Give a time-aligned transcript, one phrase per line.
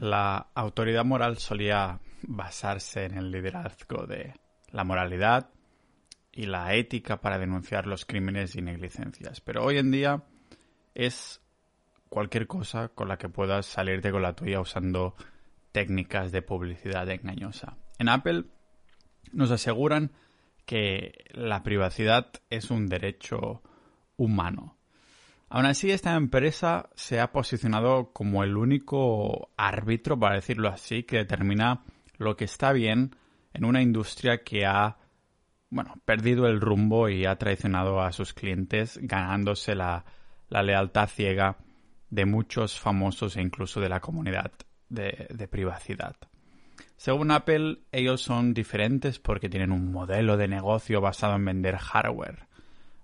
[0.00, 4.34] la autoridad moral solía basarse en el liderazgo de
[4.70, 5.50] la moralidad
[6.32, 9.40] y la ética para denunciar los crímenes y negligencias.
[9.40, 10.24] Pero hoy en día
[10.94, 11.42] es
[12.08, 15.14] cualquier cosa con la que puedas salirte con la tuya usando
[15.72, 17.76] técnicas de publicidad engañosa.
[17.98, 18.44] En Apple
[19.32, 20.12] nos aseguran
[20.64, 23.62] que la privacidad es un derecho
[24.16, 24.77] humano.
[25.50, 31.18] Aún así, esta empresa se ha posicionado como el único árbitro, para decirlo así, que
[31.18, 31.84] determina
[32.18, 33.16] lo que está bien
[33.54, 34.98] en una industria que ha
[35.70, 40.04] bueno, perdido el rumbo y ha traicionado a sus clientes, ganándose la,
[40.50, 41.56] lealtad ciega
[42.10, 44.52] de muchos famosos e incluso de la comunidad
[44.88, 46.16] de privacidad.
[46.98, 52.48] Según Apple, ellos son diferentes porque tienen un modelo de negocio basado en vender hardware.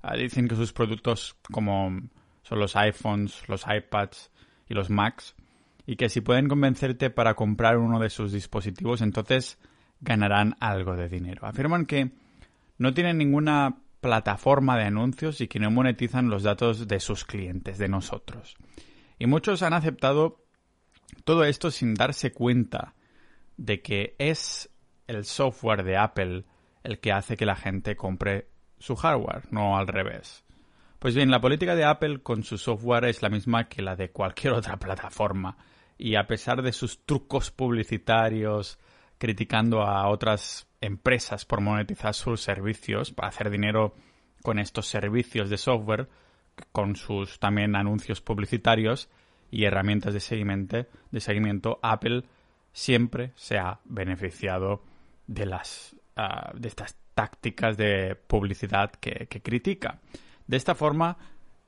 [0.03, 2.01] Ah, dicen que sus productos como
[2.45, 4.31] son los iPhones, los iPads
[4.69, 5.35] y los Macs,
[5.87, 9.59] y que si pueden convencerte para comprar uno de sus dispositivos, entonces
[10.01, 11.47] ganarán algo de dinero.
[11.47, 12.13] Afirman que
[12.79, 17.79] no tienen ninguna plataforma de anuncios y que no monetizan los datos de sus clientes,
[17.79, 18.57] de nosotros.
[19.19, 20.45] Y muchos han aceptado
[21.25, 22.95] todo esto sin darse cuenta
[23.57, 24.71] de que es
[25.07, 26.45] el software de Apple
[26.83, 28.49] el que hace que la gente compre
[28.79, 30.44] su hardware, no al revés.
[31.05, 34.09] Pues bien, la política de Apple con su software es la misma que la de
[34.09, 35.55] cualquier otra plataforma.
[35.99, 38.79] Y a pesar de sus trucos publicitarios,
[39.19, 43.95] criticando a otras empresas por monetizar sus servicios, para hacer dinero
[44.43, 46.09] con estos servicios de software,
[46.73, 49.11] con sus también anuncios publicitarios
[49.51, 52.25] y herramientas de seguimiento, de seguimiento Apple
[52.73, 54.83] siempre se ha beneficiado
[55.27, 60.01] de las ah, de estas tácticas de publicidad que, critica.
[60.47, 61.17] De esta forma,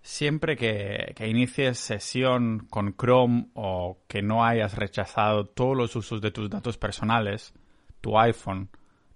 [0.03, 6.21] siempre que, que, inicies sesión con Chrome o que no hayas rechazado todos los usos
[6.21, 7.55] de tus datos personales,
[8.01, 8.71] tu iPhone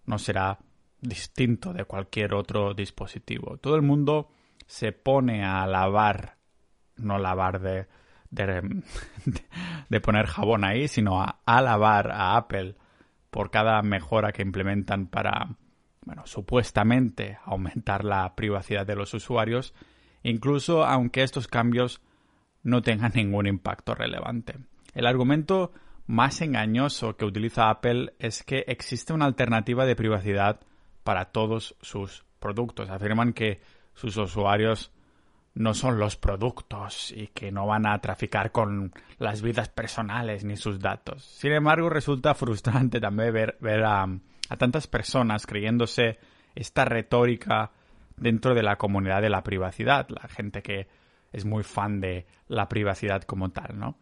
[0.07, 0.59] no será
[1.01, 3.57] distinto de cualquier otro dispositivo.
[3.59, 4.31] Todo el mundo
[4.67, 6.37] se pone a lavar,
[6.97, 7.87] no lavar de,
[8.31, 12.77] de, poner jabón ahí, sino a alabar a Apple
[13.31, 15.57] por cada mejora que implementan para,
[16.05, 19.75] bueno, supuestamente aumentar la privacidad de los usuarios,
[20.23, 22.01] incluso aunque estos cambios
[22.63, 24.57] no tengan ningún impacto relevante.
[24.95, 25.73] El argumento
[26.07, 30.61] más engañoso que utiliza Apple es que existe una alternativa de privacidad
[31.05, 32.91] para todos sus productos.
[32.91, 33.61] Afirman que
[33.95, 34.93] sus usuarios
[35.55, 40.57] no son los productos y que no van a traficar con las vidas personales ni
[40.57, 41.25] sus datos.
[41.25, 44.07] Sin embargo, resulta frustrante también ver, ver a,
[44.51, 46.19] a tantas personas creyéndose
[46.55, 47.71] esta retórica
[48.17, 50.89] dentro de la comunidad de la privacidad, la gente que
[51.33, 53.99] es muy fan de la privacidad como tal, ¿no?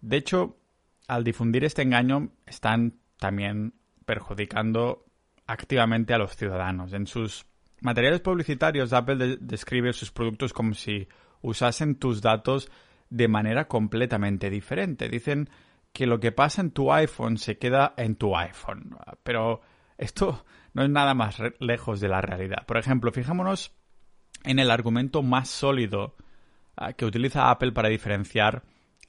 [0.00, 0.58] De hecho,
[1.06, 3.74] al difundir este engaño están también
[4.04, 5.04] perjudicando
[5.46, 6.92] activamente a los ciudadanos.
[6.92, 7.46] En sus
[7.80, 11.08] materiales publicitarios, Apple describe sus productos como si
[11.42, 12.68] usasen tus datos
[13.08, 15.08] de manera completamente diferente.
[15.08, 15.48] Dicen
[15.92, 18.96] que lo que pasa en tu iPhone se queda en tu iPhone.
[19.22, 19.62] Pero
[19.98, 22.66] esto no es nada más lejos de la realidad.
[22.66, 23.72] Por ejemplo, fijémonos
[24.44, 26.16] en el argumento más sólido
[26.76, 28.62] ah, que utiliza Apple para diferenciar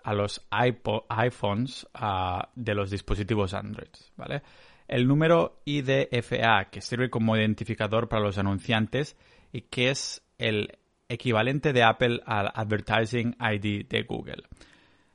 [0.03, 4.41] a los iPhones ah, de los dispositivos Android, ¿vale?
[4.87, 9.17] el número IDFA, que sirve como identificador para los anunciantes
[9.51, 10.77] y que es el
[11.09, 14.43] equivalente de Apple al Advertising ID de Google.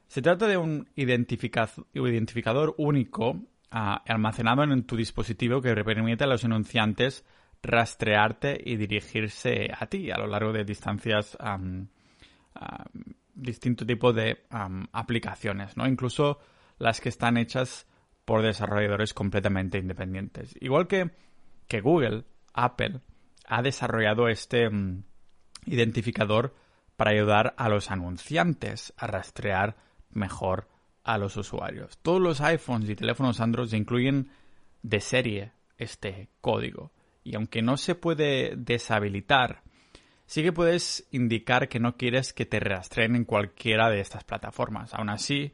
[0.09, 3.41] Se trata de un identificador único
[3.73, 7.25] almacenado en tu dispositivo que permite a los anunciantes
[7.63, 11.39] rastrearte y dirigirse a ti a lo largo de distancias,
[13.35, 14.45] distinto tipo de
[14.93, 15.87] aplicaciones, ¿no?
[15.87, 16.39] Incluso
[16.79, 17.87] las que están hechas
[18.25, 20.55] por desarrolladores completamente independientes.
[20.61, 21.11] Igual que,
[21.67, 23.01] que Google, Apple,
[23.47, 25.03] ha desarrollado este mm,
[25.67, 26.55] identificador
[26.97, 29.77] para ayudar a los anunciantes a rastrear
[30.11, 30.69] mejor
[31.05, 31.99] a los usuarios.
[31.99, 34.31] Todos los iPhones y teléfonos Android incluyen
[34.83, 36.93] de serie este código.
[37.25, 39.63] Y aunque no se puede deshabilitar,
[40.27, 44.95] sí que puedes indicar que no quieres que te rastreen en cualquiera de estas plataformas.
[44.95, 45.53] Aún así,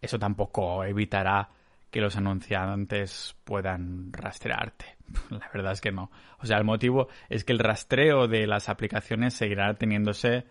[0.00, 1.50] eso tampoco evitará
[1.90, 4.96] que los anunciantes puedan rastrearte.
[5.30, 6.10] La verdad es que no.
[6.38, 10.46] O sea, el motivo es que el rastreo de las aplicaciones seguirá teniéndose,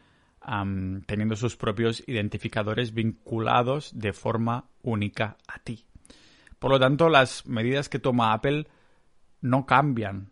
[1.05, 5.85] teniendo sus propios identificadores vinculados de forma única a ti.
[6.57, 8.67] Por lo tanto, las medidas que toma Apple
[9.41, 10.31] no cambian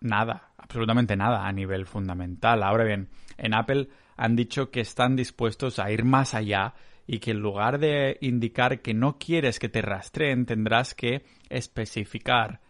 [0.00, 2.62] nada, absolutamente nada a nivel fundamental.
[2.62, 6.74] Ahora bien, en Apple han dicho que están dispuestos a ir más allá
[7.06, 12.60] y que en lugar de indicar que no quieres que te rastreen, tendrás que especificar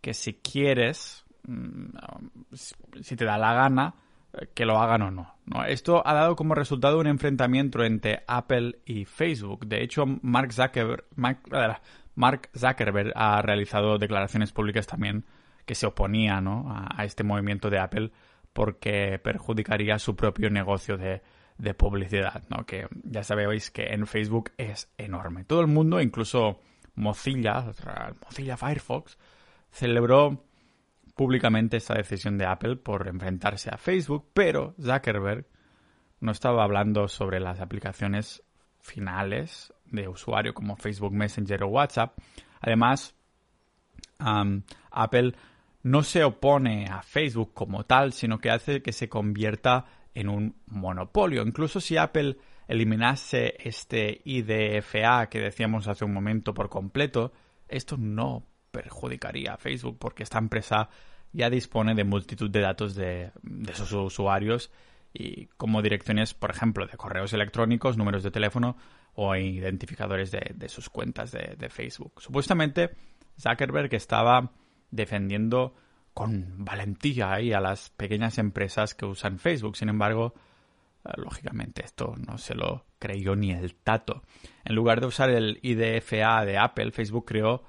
[0.00, 1.96] que si quieres, mm,
[3.02, 3.94] si te da la gana,
[4.54, 5.34] que lo hagan o no.
[5.66, 9.66] Esto ha dado como resultado un enfrentamiento entre Apple y Facebook.
[9.66, 15.26] De hecho, Mark Zuckerberg, Mark, Zuckerberg ha realizado declaraciones públicas también
[15.66, 18.10] que se oponía a, este movimiento de Apple
[18.52, 21.22] porque perjudicaría su propio negocio de,
[21.76, 22.66] publicidad, ¿no?
[22.66, 25.44] que ya sabéis que en Facebook es enorme.
[25.44, 26.60] Todo el mundo, incluso
[26.94, 27.64] Mozilla,
[28.24, 29.18] Mozilla Firefox,
[29.70, 30.44] celebró
[31.14, 35.46] públicamente esta decisión de Apple por enfrentarse a Facebook, pero Zuckerberg
[36.20, 38.42] no estaba hablando sobre las aplicaciones
[38.80, 42.18] finales de usuario como Facebook Messenger o WhatsApp.
[42.60, 43.14] Además,
[44.90, 45.34] Apple
[45.82, 49.84] no se opone a Facebook como tal, sino que hace que se convierta
[50.14, 51.42] en un monopolio.
[51.42, 57.32] Incluso si Apple eliminase este IDFA que decíamos hace un momento por completo,
[57.68, 60.88] esto no perjudicaría a Facebook porque esta empresa
[61.32, 63.30] ya dispone de multitud de datos de,
[63.72, 64.70] sus usuarios
[65.12, 68.76] y como direcciones, por ejemplo, de correos electrónicos, números de teléfono
[69.14, 72.20] o identificadores de, de sus cuentas de, de, Facebook.
[72.20, 72.90] Supuestamente
[73.40, 74.50] Zuckerberg estaba
[74.90, 75.74] defendiendo
[76.12, 79.76] con valentía ahí a las pequeñas empresas que usan Facebook.
[79.76, 80.34] Sin embargo,
[81.04, 84.22] eh, lógicamente esto no se lo creyó ni el tato.
[84.64, 87.64] En lugar de usar el IDFA de Apple, Facebook creó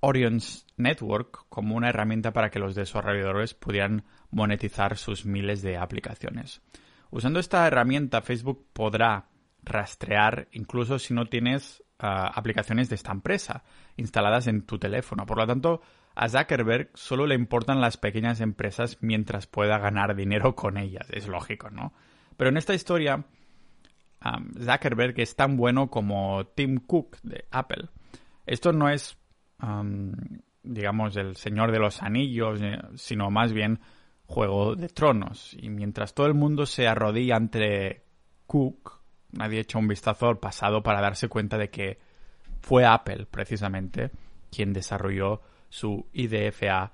[0.00, 6.62] Orion's Network como una herramienta para que los desarrolladores pudieran monetizar sus miles de aplicaciones.
[7.10, 9.28] Usando esta herramienta, Facebook podrá
[9.62, 13.64] rastrear incluso si no tienes ah, aplicaciones de esta empresa
[13.96, 15.26] instaladas en tu teléfono.
[15.26, 15.82] Por lo tanto,
[16.14, 21.06] a Zuckerberg solo le importan las pequeñas empresas mientras pueda ganar dinero con ellas.
[21.10, 21.92] Es lógico, ¿no?
[22.36, 23.24] Pero en esta historia,
[24.58, 27.88] Zuckerberg es tan bueno como Tim Cook de Apple.
[28.46, 29.17] Esto no es,
[30.62, 33.80] digamos, el Señor de los Anillos, eh, sino más bien
[34.26, 35.56] Juego de Tronos.
[35.58, 38.04] Y mientras todo el mundo se arrodilla ante
[38.46, 39.00] Cook,
[39.32, 41.98] nadie echa un vistazo al pasado para darse cuenta de que
[42.60, 44.10] fue Apple, precisamente,
[44.50, 46.92] quien desarrolló su IDFA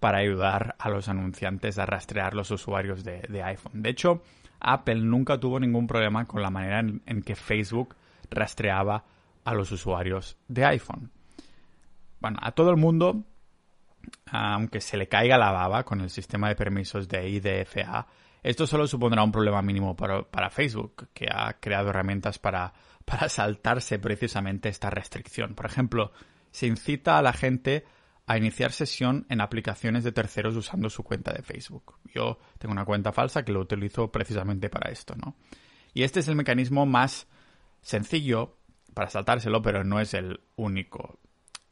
[0.00, 3.82] para ayudar a los anunciantes a rastrear los usuarios de, iPhone.
[3.82, 4.22] De hecho,
[4.60, 7.96] Apple nunca tuvo ningún problema con la manera en, que Facebook
[8.30, 9.04] rastreaba
[9.44, 11.10] a los usuarios de iPhone.
[12.26, 13.24] Bueno, a todo el mundo,
[14.32, 18.08] aunque se le caiga la baba con el sistema de permisos de IDFA,
[18.42, 22.72] esto solo supondrá un problema mínimo para, Facebook, que ha creado herramientas para,
[23.04, 25.54] para saltarse precisamente esta restricción.
[25.54, 26.10] Por ejemplo,
[26.50, 27.84] se incita a la gente
[28.26, 32.00] a iniciar sesión en aplicaciones de terceros usando su cuenta de Facebook.
[32.12, 35.36] Yo tengo una cuenta falsa que lo utilizo precisamente para esto, ¿no?
[35.94, 37.28] Y este es el mecanismo más
[37.82, 38.56] sencillo
[38.94, 41.20] para saltárselo, pero no es el único.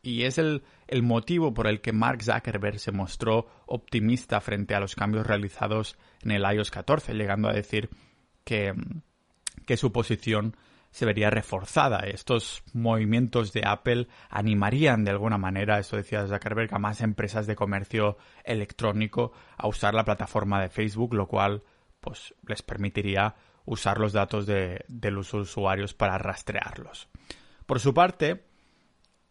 [0.05, 4.81] Y es el, el motivo por el que Mark Zuckerberg se mostró optimista frente a
[4.81, 7.89] los cambios realizados en el iOS 14, llegando a decir
[8.45, 8.75] que,
[9.67, 10.57] que su posición
[10.91, 12.01] se vería reforzada.
[12.01, 17.57] Estos movimientos de Apple animarían de alguna manera, eso decía Zuckerberg, a más empresas de
[17.57, 21.63] comercio electrónico a usar la plataforma de Facebook, lo cual
[22.01, 23.35] pues les permitiría
[23.65, 27.09] usar los datos de, de los usuarios para rastrearlos.
[27.65, 28.45] Por su parte,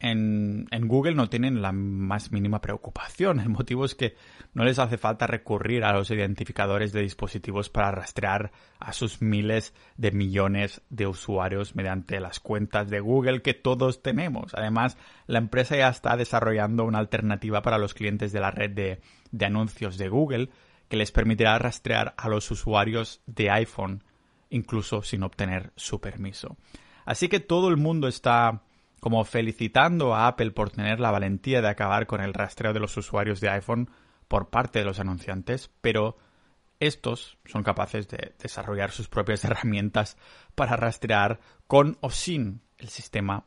[0.03, 3.39] en, Google no tienen la más mínima preocupación.
[3.39, 4.16] El motivo es que
[4.54, 9.73] no les hace falta recurrir a los identificadores de dispositivos para rastrear a sus miles
[9.95, 14.54] de millones de usuarios mediante las cuentas de Google que todos tenemos.
[14.54, 18.99] Además, la empresa ya está desarrollando una alternativa para los clientes de la red de,
[19.31, 20.49] de anuncios de Google
[20.89, 24.04] que les permitirá rastrear a los usuarios de iPhone
[24.49, 26.57] incluso sin obtener su permiso.
[27.06, 28.63] Así que todo el mundo está
[29.04, 32.95] como felicitando a Apple por tener la valentía de acabar con el rastreo de los
[32.95, 33.90] usuarios de iPhone
[34.30, 36.16] por parte de los anunciantes, pero
[36.80, 40.16] estos son capaces de desarrollar sus propias herramientas
[40.56, 43.44] para rastrear con o sin el sistema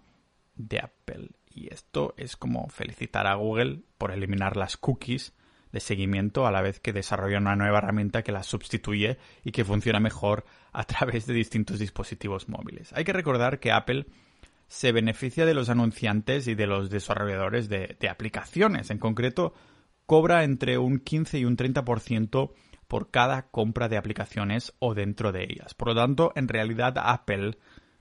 [0.57, 1.31] de Apple.
[1.49, 5.33] Y esto es como felicitar a Google por eliminar las cookies
[5.73, 9.65] de seguimiento a la vez que desarrolla una nueva herramienta que las sustituye y que
[9.65, 10.45] funciona mejor
[10.75, 12.93] a través de distintos dispositivos móviles.
[12.93, 14.05] Hay que recordar que Apple
[14.69, 18.91] se beneficia de los anunciantes y de los desarrolladores de, aplicaciones.
[18.91, 19.55] En concreto,
[20.07, 22.53] cobra entre un 15 y un 30%
[22.89, 25.75] por cada compra de aplicaciones o dentro de ellas.
[25.75, 27.59] Por lo tanto, en realidad Apple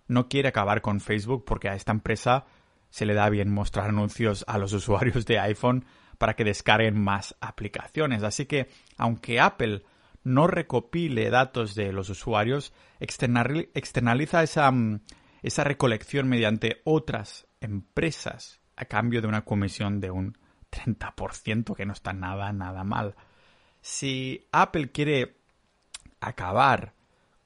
[0.08, 2.46] no quiere acabar con Facebook porque a esta empresa
[2.90, 5.86] se le da bien mostrar anuncios a los usuarios de iPhone
[6.18, 8.24] para que descarguen más aplicaciones.
[8.24, 9.84] Así que, aunque Apple
[10.24, 15.02] no recopile datos de los usuarios, externaliza esa, mm,
[15.44, 20.38] esa recolección mediante otras empresas a cambio de una comisión de un
[20.72, 23.16] 30%, que no está nada, nada mal.
[23.82, 25.38] Si Apple quiere
[26.20, 26.94] acabar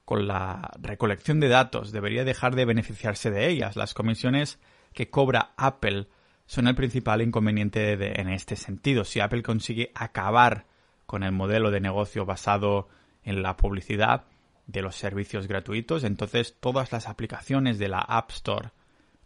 [0.04, 3.76] con la recolección de datos, debería dejar de beneficiarse de ellas.
[3.76, 4.58] Las comisiones
[4.92, 6.08] que cobra Apple
[6.46, 9.04] son el principal inconveniente en este sentido.
[9.04, 10.66] Si Apple consigue acabar
[11.06, 12.88] con el modelo de negocio basado
[13.22, 14.24] en la publicidad
[14.70, 18.70] de los servicios gratuitos, entonces todas las aplicaciones de la App Store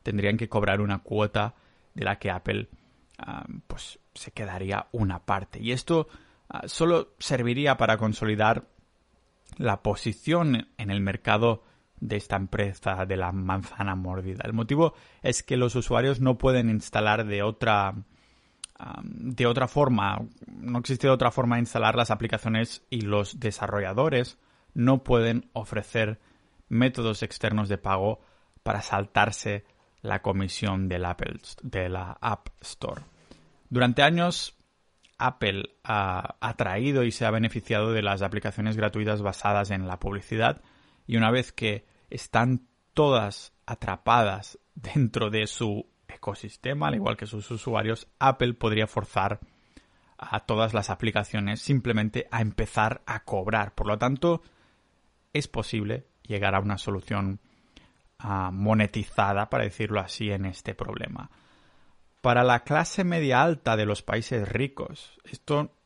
[0.02, 1.54] tendrían que cobrar una cuota
[1.94, 2.68] de la que Apple
[3.18, 5.60] ah, pues se quedaría una parte.
[5.60, 6.08] Y esto
[6.48, 8.64] ah, solo serviría para consolidar
[9.56, 11.62] la posición en el mercado
[12.00, 14.42] de esta empresa de la manzana mordida.
[14.44, 17.94] El motivo es que los usuarios no pueden instalar de otra
[19.04, 24.36] de otra forma, no existe otra forma de instalar las aplicaciones y los desarrolladores
[24.74, 26.20] no pueden ofrecer
[26.68, 28.20] métodos externos de pago
[28.62, 29.64] para saltarse
[30.02, 33.02] la comisión Apple, de la App Store.
[33.70, 34.56] Durante años,
[35.18, 39.98] Apple ha, ha traído y se ha beneficiado de las aplicaciones gratuitas basadas en la
[39.98, 40.62] publicidad
[41.06, 47.50] y una vez que están todas atrapadas dentro de su ecosistema, al igual que sus
[47.50, 49.40] usuarios, Apple podría forzar
[50.16, 53.74] a todas las aplicaciones simplemente a empezar a cobrar.
[53.74, 54.42] Por lo tanto,
[55.34, 57.40] es posible llegar a una solución
[58.18, 61.30] ah, monetizada, para decirlo así, en este problema.
[62.22, 65.76] Para la clase media alta de los países ricos, esto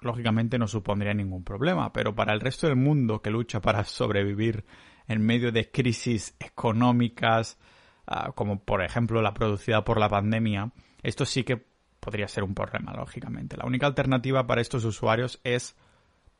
[0.00, 4.64] lógicamente no supondría ningún problema, pero para el resto del mundo que lucha para sobrevivir
[5.06, 7.58] en medio de crisis económicas,
[8.06, 11.64] ah, como por ejemplo la producida por la pandemia, esto sí que
[12.00, 13.56] podría ser un problema, lógicamente.
[13.56, 15.76] La única alternativa para estos usuarios es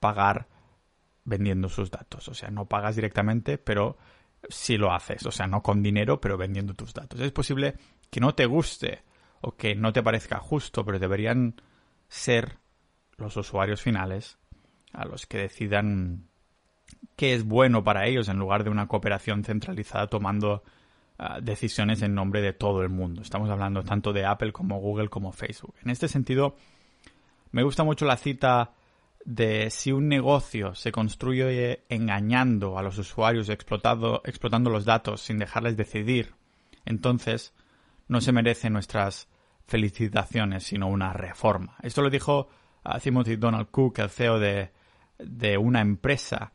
[0.00, 0.48] pagar
[1.24, 2.28] vendiendo sus datos.
[2.28, 3.96] O sea, no pagas directamente, pero
[4.48, 5.24] sí lo haces.
[5.26, 7.20] O sea, no con dinero, pero vendiendo tus datos.
[7.20, 7.74] Es posible
[8.10, 9.02] que no te guste
[9.40, 11.60] o que no te parezca justo, pero deberían
[12.08, 12.58] ser
[13.16, 14.38] los usuarios finales
[14.92, 16.28] a los que decidan
[17.16, 20.62] qué es bueno para ellos en lugar de una cooperación centralizada tomando
[21.18, 23.22] ah, decisiones en nombre de todo el mundo.
[23.22, 25.74] Estamos hablando tanto de Apple como Google como Facebook.
[25.82, 26.56] En este sentido,
[27.50, 28.72] me gusta mucho la cita
[29.24, 35.38] de si un negocio se construye engañando a los usuarios, explotando, explotando los datos sin
[35.38, 36.34] dejarles decidir,
[36.84, 37.54] entonces
[38.06, 39.28] no se merece nuestras
[39.66, 41.76] felicitaciones, sino una reforma.
[41.82, 42.48] Esto lo dijo
[42.84, 44.72] ah, Timothy Donald Cook, el CEO de,
[45.18, 46.52] de una empresa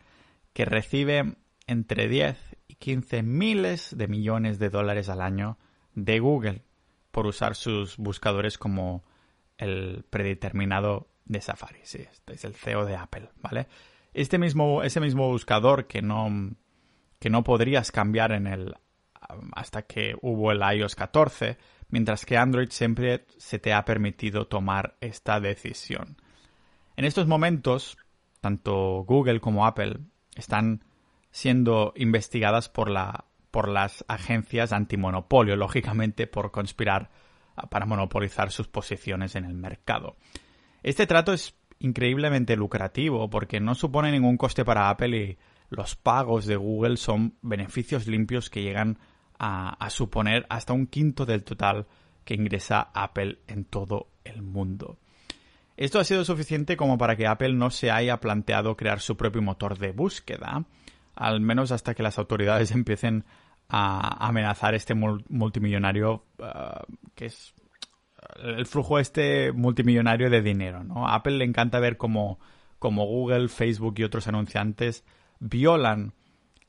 [0.53, 1.35] que recibe
[1.65, 5.57] entre 10 y 15 miles de millones de dólares al año
[5.95, 6.63] de Google
[7.11, 9.03] por usar sus buscadores como
[9.57, 11.79] el predeterminado de Safari.
[11.83, 13.67] Sí, este es el CEO de Apple, ¿vale?
[14.13, 16.27] Este mismo, ese mismo buscador que no,
[17.19, 18.75] que no podrías cambiar en el
[19.53, 21.57] hasta que hubo el iOS 14,
[21.89, 26.17] mientras que Android siempre se te ha permitido tomar esta decisión.
[26.95, 27.97] En estos momentos,
[28.41, 29.99] tanto Google como Apple
[30.35, 30.83] están
[31.29, 37.11] siendo investigadas por, la, por las agencias antimonopolio, lógicamente por conspirar
[37.69, 40.15] para monopolizar sus posiciones en el mercado.
[40.83, 45.37] Este trato es increíblemente lucrativo porque no supone ningún coste para Apple y
[45.69, 48.97] los pagos de Google son beneficios limpios que llegan
[49.37, 51.87] a, suponer hasta un quinto del total
[52.25, 54.97] que ingresa Apple en todo el mundo.
[55.77, 59.41] Esto ha sido suficiente como para que Apple no se haya planteado crear su propio
[59.41, 60.65] motor de búsqueda,
[61.15, 63.23] al menos hasta que las autoridades empiecen
[63.69, 66.83] a amenazar este multimillonario uh,
[67.15, 67.53] que es
[68.43, 71.07] el flujo este multimillonario de dinero, ¿no?
[71.07, 72.39] A Apple le encanta ver cómo,
[72.79, 75.05] Google, Facebook y otros anunciantes
[75.39, 76.13] violan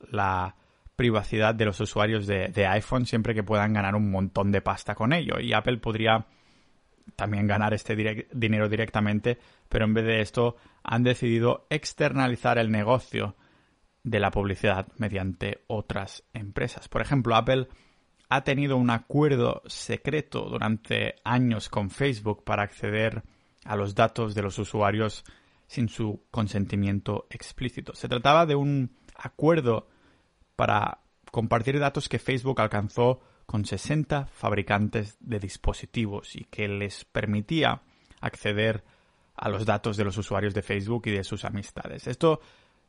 [0.09, 0.55] la
[0.95, 5.13] privacidad de los usuarios de, iPhone siempre que puedan ganar un montón de pasta con
[5.13, 5.39] ello.
[5.39, 6.25] Y Apple podría
[7.15, 7.95] también ganar este
[8.31, 13.35] dinero directamente, pero en vez de esto han decidido externalizar el negocio
[14.03, 16.87] de la publicidad mediante otras empresas.
[16.87, 17.67] Por ejemplo, Apple
[18.31, 23.23] ha tenido un acuerdo secreto durante años con Facebook para acceder
[23.65, 25.25] a los datos de los usuarios
[25.67, 27.93] sin su consentimiento explícito.
[27.93, 29.89] Se trataba de un acuerdo
[30.55, 37.81] para compartir datos que Facebook alcanzó con 60 fabricantes de dispositivos y que les permitía
[38.21, 38.85] acceder
[39.35, 42.07] a los datos de los usuarios de Facebook y de sus amistades.
[42.07, 42.39] Esto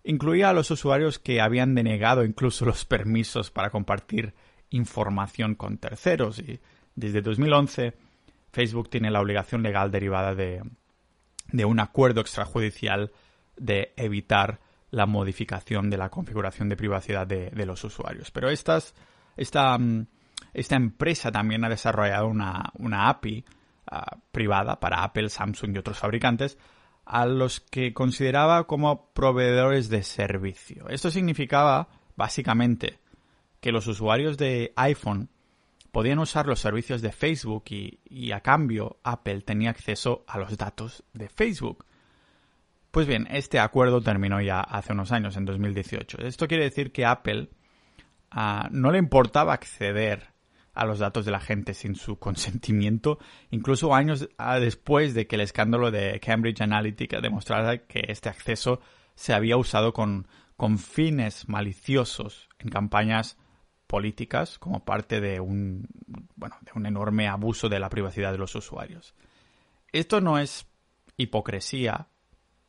[0.04, 4.34] incluía a los usuarios que habían denegado incluso los permisos para compartir
[4.72, 6.60] información con terceros y
[6.94, 7.94] desde 2011
[8.52, 10.62] Facebook tiene la obligación legal derivada de,
[11.52, 13.12] de un acuerdo extrajudicial
[13.56, 14.60] de evitar
[14.90, 18.30] la modificación de la configuración de privacidad de, de los usuarios.
[18.30, 18.94] Pero estas
[19.36, 20.06] esta, mm,
[20.52, 23.44] esta empresa también ha desarrollado una, una API
[23.90, 26.58] ah, privada para Apple, Samsung y otros fabricantes
[27.04, 30.88] a los que consideraba como proveedores de servicio.
[30.88, 33.00] Esto significaba, básicamente,
[33.62, 35.30] que los usuarios de iPhone
[35.92, 41.04] podían usar los servicios de Facebook y, a cambio Apple tenía acceso a los datos
[41.12, 41.86] de Facebook.
[42.90, 46.18] Pues bien, este acuerdo terminó ya hace unos años, en 2018.
[46.22, 47.50] Esto quiere decir que Apple
[48.32, 50.32] ah, no le importaba acceder
[50.74, 55.36] a los datos de la gente sin su consentimiento, incluso años ah, después de que
[55.36, 58.80] el escándalo de Cambridge Analytica demostrara que este acceso
[59.14, 60.26] se había usado con,
[60.56, 63.38] con fines maliciosos en campañas
[63.92, 65.86] políticas como parte de un,
[66.34, 69.14] bueno, de un enorme abuso de la privacidad de los usuarios.
[69.92, 70.66] Esto no es
[71.18, 72.08] hipocresía,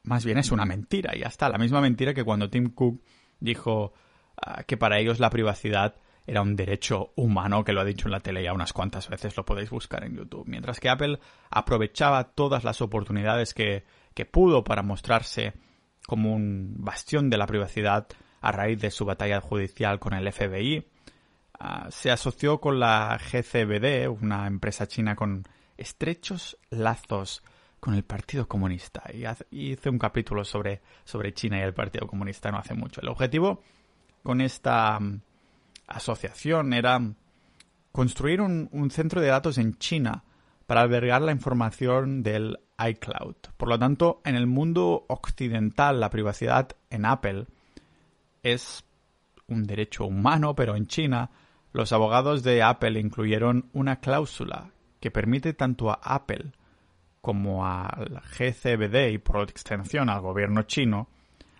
[0.03, 1.48] más bien es una mentira, y ya está.
[1.48, 3.01] La misma mentira que cuando Tim Cook
[3.39, 3.94] dijo
[4.36, 5.96] ah, que para ellos la privacidad
[6.27, 9.38] era un derecho humano, que lo ha dicho en la tele ya unas cuantas veces,
[9.38, 10.44] lo podéis buscar en YouTube.
[10.46, 15.53] Mientras que Apple aprovechaba todas las oportunidades que, que pudo para mostrarse
[16.06, 18.08] como un bastión de la privacidad
[18.42, 20.86] a raíz de su batalla judicial con el FBI,
[21.89, 25.43] se asoció con la GCBD, una empresa china con
[25.77, 27.43] estrechos lazos
[27.79, 29.03] con el Partido Comunista.
[29.12, 29.25] Y
[29.72, 33.01] hice un capítulo sobre, sobre China y el Partido Comunista no hace mucho.
[33.01, 33.62] El objetivo
[34.24, 35.22] con esta mm,
[35.88, 37.01] asociación era
[37.91, 40.24] construir un, un centro de datos en China
[40.65, 43.36] para albergar la información del iCloud.
[43.58, 47.48] Por lo tanto, en el mundo occidental la privacidad en Apple
[48.43, 48.84] es
[49.48, 51.29] un derecho humano, pero en China
[51.74, 56.53] los abogados de Apple incluyeron una cláusula que permite tanto a Apple
[57.20, 61.10] como al GCBD y por extensión al gobierno chino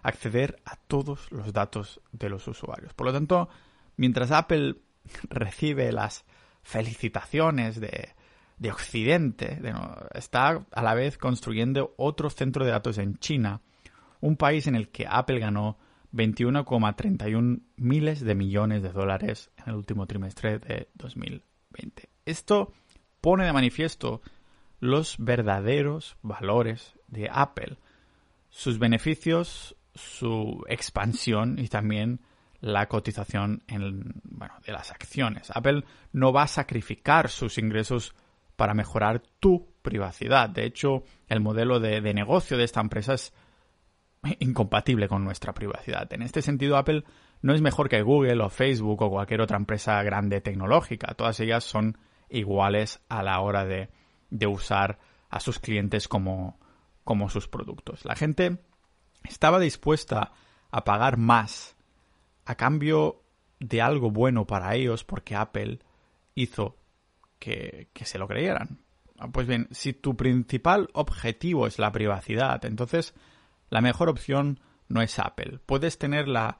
[0.04, 2.94] acceder a todos los datos de los usuarios.
[2.94, 3.50] Por lo tanto,
[3.98, 4.76] mientras Apple
[5.30, 6.26] recibe las
[6.62, 8.14] felicitaciones de,
[8.72, 9.60] Occidente,
[10.14, 13.60] está a la vez construyendo otro centro de datos en China,
[14.22, 15.78] un país en el que Apple ganó
[16.14, 22.10] 21,31 miles de millones de dólares en el último trimestre de 2020.
[22.26, 22.72] Esto
[23.20, 24.22] pone de manifiesto
[24.80, 27.78] los verdaderos valores de Apple,
[28.50, 32.20] sus beneficios, su expansión y también
[32.60, 35.52] la cotización en, bueno, de las acciones.
[35.54, 38.16] Apple no va a sacrificar sus ingresos
[38.56, 40.50] para mejorar tu privacidad.
[40.50, 43.34] De hecho, el modelo de, de negocio de esta empresa es
[44.40, 46.12] incompatible con nuestra privacidad.
[46.14, 47.04] En este sentido, Apple
[47.42, 51.14] no es mejor que Google o Facebook o cualquier otra empresa grande tecnológica.
[51.14, 51.98] Todas ellas son
[52.30, 53.90] iguales a la hora de,
[54.48, 56.60] usar a sus clientes como,
[57.04, 58.06] como sus productos.
[58.06, 58.60] La gente
[59.24, 60.32] estaba dispuesta
[60.72, 61.76] a pagar más
[62.46, 63.24] a cambio
[63.60, 65.80] de algo bueno para ellos porque Apple
[66.36, 66.78] hizo
[67.40, 68.80] que, que se lo creyeran.
[69.32, 73.14] Pues bien, si tu principal objetivo es la privacidad, entonces
[73.70, 75.60] la mejor opción no es Apple.
[75.66, 76.60] Puedes tener la,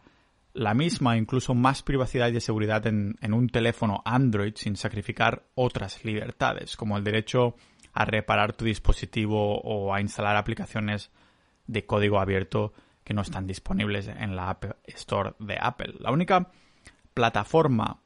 [0.54, 6.04] la misma, incluso más privacidad y seguridad en, en, un teléfono Android sin sacrificar otras
[6.06, 7.56] libertades, como el derecho
[7.94, 11.12] a reparar tu dispositivo o a instalar aplicaciones
[11.68, 15.96] de código abierto que no están disponibles en la App Store de Apple.
[16.00, 16.52] La única
[17.14, 18.02] plataforma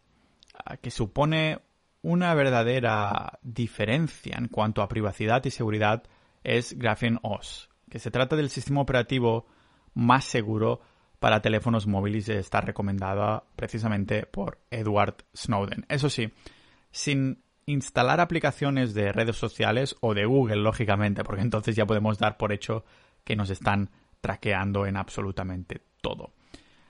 [0.65, 1.60] ah, que supone
[2.01, 6.03] una verdadera diferencia en cuanto a privacidad y seguridad
[6.43, 9.47] es Graphene OS, que se trata del sistema operativo
[9.93, 10.82] más seguro
[11.19, 15.86] para teléfonos móviles y está recomendada precisamente por Edward Snowden.
[15.89, 16.32] Eso sí,
[16.91, 22.38] sin instalar aplicaciones de redes sociales o de Google, lógicamente, porque entonces ya podemos dar
[22.38, 22.86] por hecho
[23.23, 23.89] que nos están
[24.21, 26.34] traqueando en absolutamente todo.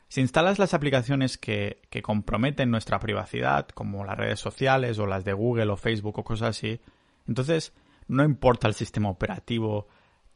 [0.10, 5.26] Si instalas las aplicaciones que, que, comprometen nuestra privacidad, como las redes sociales o las
[5.26, 6.80] de Google o Facebook o cosas así,
[7.28, 7.74] entonces
[8.08, 9.88] no importa el sistema operativo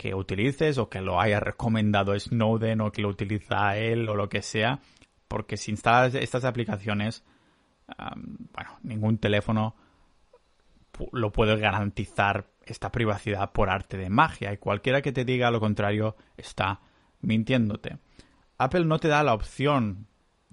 [0.02, 4.30] que utilices o que lo haya recomendado Snowden o que lo utiliza él o lo
[4.30, 4.80] que sea,
[5.28, 7.24] porque si instalas estas aplicaciones,
[7.86, 9.76] bueno, ningún teléfono
[11.12, 15.60] lo puede garantizar esta privacidad por arte de magia y cualquiera que te diga lo
[15.60, 16.82] contrario está
[17.20, 18.00] mintiéndote.
[18.58, 20.08] Apple no te da la opción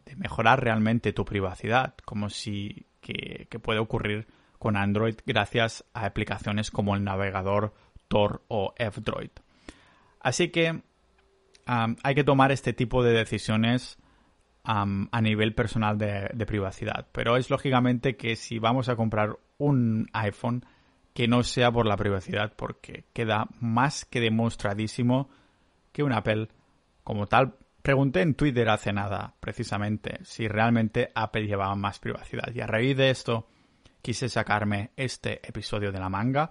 [0.05, 4.27] de mejorar realmente tu privacidad, como si que, que puede ocurrir
[4.59, 7.73] con Android gracias a aplicaciones como el navegador
[8.09, 9.31] Tor o F-Droid.
[10.21, 10.83] Así que
[11.67, 13.99] hay que tomar este tipo de decisiones
[14.65, 17.07] a nivel personal de, privacidad.
[17.13, 20.65] Pero es lógicamente que si vamos a comprar un iPhone,
[21.15, 25.31] que no sea por la privacidad, porque queda más que demostradísimo
[25.93, 26.49] que un Apple
[27.03, 27.55] como tal
[27.89, 32.53] Pregunté en Twitter hace nada, precisamente, si realmente Apple llevaba más privacidad.
[32.55, 33.49] Y a raíz de esto
[34.03, 36.51] quise sacarme este episodio de la manga,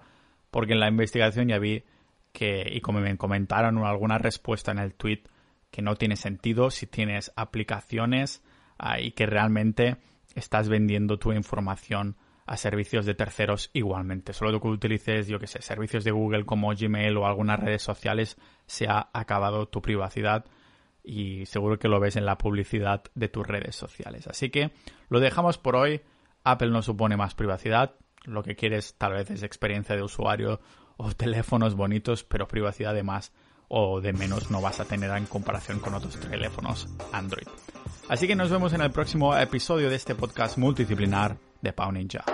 [0.50, 1.84] porque en la investigación ya vi
[2.32, 5.22] que, y como me comentaron alguna respuesta en el tweet,
[5.70, 8.42] que no tiene sentido si tienes aplicaciones
[8.78, 9.98] ah, y que realmente
[10.34, 14.32] estás vendiendo tu información a servicios de terceros igualmente.
[14.32, 18.38] Solo que utilices, yo que sé, servicios de Google como Gmail o algunas redes sociales,
[18.66, 20.46] se ha acabado tu privacidad
[21.02, 24.26] y seguro que lo ves en la publicidad de tus redes sociales.
[24.26, 24.72] Así que
[25.10, 26.00] lo dejamos por hoy.
[26.44, 27.96] Apple no supone más privacidad.
[28.28, 30.60] Lo que quieres tal vez es experiencia de usuario
[30.96, 33.32] o teléfonos bonitos, pero privacidad de más
[33.68, 37.46] o de menos no vas a tener en comparación con otros teléfonos Android.
[38.08, 42.24] Así que nos vemos en el próximo episodio de este podcast multidisciplinar de Pau Ninja.